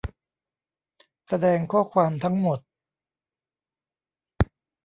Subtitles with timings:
[1.27, 2.59] แสดงข้อความทั้งหมด